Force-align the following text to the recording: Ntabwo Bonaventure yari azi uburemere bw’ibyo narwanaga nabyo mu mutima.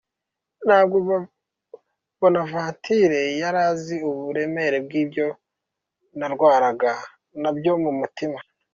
Ntabwo 0.65 0.95
Bonaventure 2.19 3.19
yari 3.41 3.59
azi 3.69 3.95
uburemere 4.09 4.77
bw’ibyo 4.85 5.27
narwanaga 6.17 6.91
nabyo 7.41 7.73
mu 7.83 7.91
mutima. 7.99 8.39